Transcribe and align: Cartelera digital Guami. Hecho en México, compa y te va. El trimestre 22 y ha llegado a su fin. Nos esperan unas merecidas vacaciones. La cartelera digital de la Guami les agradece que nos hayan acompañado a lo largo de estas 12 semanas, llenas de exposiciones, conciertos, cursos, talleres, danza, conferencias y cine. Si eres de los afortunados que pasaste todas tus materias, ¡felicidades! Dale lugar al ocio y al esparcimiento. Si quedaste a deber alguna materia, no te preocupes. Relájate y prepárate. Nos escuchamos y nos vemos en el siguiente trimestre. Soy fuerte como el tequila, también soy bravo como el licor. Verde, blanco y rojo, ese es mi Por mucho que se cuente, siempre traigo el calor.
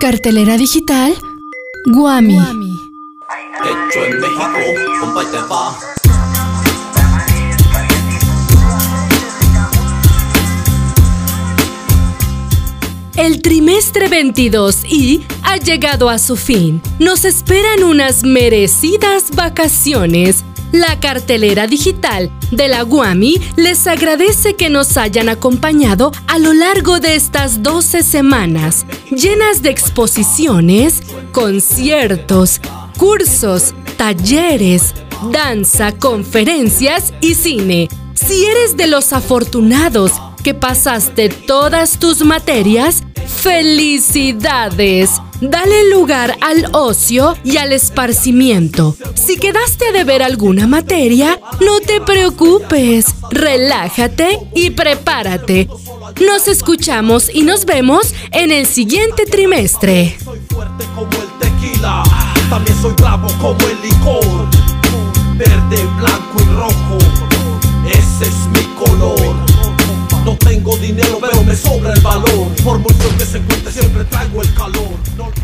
Cartelera 0.00 0.56
digital 0.56 1.14
Guami. 1.84 2.38
Hecho 2.38 4.04
en 4.06 4.18
México, 4.18 4.58
compa 4.98 5.22
y 5.22 5.26
te 5.26 5.36
va. 5.42 5.78
El 13.16 13.42
trimestre 13.42 14.08
22 14.08 14.84
y 14.86 15.22
ha 15.50 15.56
llegado 15.56 16.08
a 16.08 16.18
su 16.18 16.36
fin. 16.36 16.80
Nos 17.00 17.24
esperan 17.24 17.82
unas 17.82 18.22
merecidas 18.22 19.32
vacaciones. 19.34 20.44
La 20.70 21.00
cartelera 21.00 21.66
digital 21.66 22.30
de 22.52 22.68
la 22.68 22.82
Guami 22.82 23.40
les 23.56 23.88
agradece 23.88 24.54
que 24.54 24.70
nos 24.70 24.96
hayan 24.96 25.28
acompañado 25.28 26.12
a 26.28 26.38
lo 26.38 26.52
largo 26.52 27.00
de 27.00 27.16
estas 27.16 27.64
12 27.64 28.04
semanas, 28.04 28.86
llenas 29.10 29.62
de 29.62 29.70
exposiciones, 29.70 31.02
conciertos, 31.32 32.60
cursos, 32.96 33.74
talleres, 33.96 34.94
danza, 35.32 35.90
conferencias 35.90 37.12
y 37.20 37.34
cine. 37.34 37.88
Si 38.14 38.44
eres 38.44 38.76
de 38.76 38.86
los 38.86 39.12
afortunados 39.12 40.12
que 40.44 40.54
pasaste 40.54 41.28
todas 41.28 41.98
tus 41.98 42.24
materias, 42.24 43.02
¡felicidades! 43.30 45.10
Dale 45.40 45.88
lugar 45.90 46.36
al 46.42 46.68
ocio 46.72 47.34
y 47.44 47.56
al 47.56 47.72
esparcimiento. 47.72 48.94
Si 49.14 49.38
quedaste 49.38 49.88
a 49.88 49.92
deber 49.92 50.22
alguna 50.22 50.66
materia, 50.66 51.40
no 51.60 51.80
te 51.80 52.02
preocupes. 52.02 53.06
Relájate 53.30 54.38
y 54.54 54.70
prepárate. 54.70 55.66
Nos 56.26 56.46
escuchamos 56.46 57.30
y 57.32 57.42
nos 57.42 57.64
vemos 57.64 58.14
en 58.32 58.52
el 58.52 58.66
siguiente 58.66 59.24
trimestre. 59.24 60.18
Soy 60.22 60.40
fuerte 60.50 60.84
como 60.94 61.10
el 61.10 61.28
tequila, 61.38 62.02
también 62.50 62.76
soy 62.82 62.92
bravo 62.94 63.28
como 63.40 63.58
el 63.60 63.80
licor. 63.80 64.46
Verde, 65.36 65.88
blanco 65.98 66.36
y 66.38 66.44
rojo, 66.54 66.98
ese 67.86 68.26
es 68.28 68.46
mi 68.52 68.59
Por 72.64 72.78
mucho 72.78 73.18
que 73.18 73.26
se 73.26 73.38
cuente, 73.42 73.70
siempre 73.70 74.04
traigo 74.04 74.40
el 74.40 74.54
calor. 74.54 75.39